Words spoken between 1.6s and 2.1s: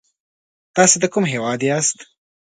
ياست؟